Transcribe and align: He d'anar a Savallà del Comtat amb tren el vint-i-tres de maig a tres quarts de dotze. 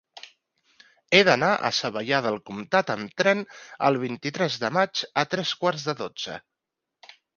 He 1.17 1.19
d'anar 1.27 1.49
a 1.67 1.69
Savallà 1.79 2.21
del 2.27 2.37
Comtat 2.49 2.89
amb 2.95 3.13
tren 3.23 3.43
el 3.91 3.99
vint-i-tres 4.05 4.57
de 4.65 4.73
maig 4.79 5.05
a 5.25 5.27
tres 5.35 5.53
quarts 5.63 5.87
de 5.91 5.97
dotze. 6.01 6.41